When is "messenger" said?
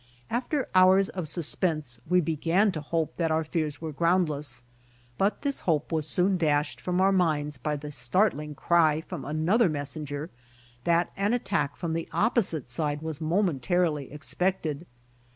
9.69-10.31